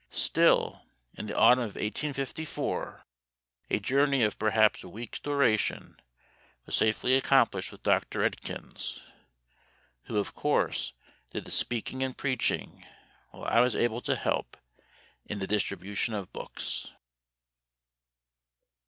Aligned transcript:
Still, 0.09 0.81
in 1.13 1.27
the 1.27 1.37
autumn 1.37 1.59
of 1.59 1.75
1854 1.75 3.05
a 3.69 3.79
journey 3.79 4.23
of 4.23 4.39
perhaps 4.39 4.83
a 4.83 4.89
week's 4.89 5.19
duration 5.19 5.95
was 6.65 6.75
safely 6.75 7.15
accomplished 7.15 7.71
with 7.71 7.83
Dr. 7.83 8.23
Edkins, 8.23 9.01
who 10.05 10.17
of 10.17 10.33
course 10.33 10.93
did 11.29 11.45
the 11.45 11.51
speaking 11.51 12.01
and 12.01 12.17
preaching, 12.17 12.83
while 13.29 13.43
I 13.45 13.59
was 13.59 13.75
able 13.75 14.01
to 14.01 14.15
help 14.15 14.57
in 15.27 15.37
the 15.37 15.45
distribution 15.45 16.15
of 16.15 16.33
books. 16.33 16.91